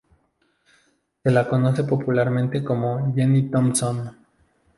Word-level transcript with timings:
Se 1.21 1.29
la 1.29 1.47
conoce 1.47 1.83
popularmente 1.83 2.63
como 2.63 3.13
Jenny 3.13 3.51
Thompson. 3.51 4.09